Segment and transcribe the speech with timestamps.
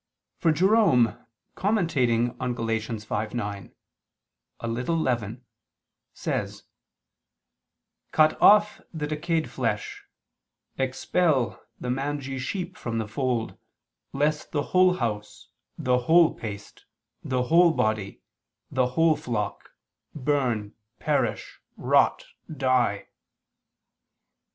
[0.39, 1.15] For Jerome
[1.53, 2.65] commenting on Gal.
[2.65, 3.71] 5:9,
[4.61, 5.45] "A little leaven,"
[6.11, 6.63] says:
[8.11, 10.03] "Cut off the decayed flesh,
[10.79, 13.59] expel the mangy sheep from the fold,
[14.11, 16.85] lest the whole house, the whole paste,
[17.23, 18.21] the whole body,
[18.71, 19.69] the whole flock,
[20.15, 23.05] burn, perish, rot, die.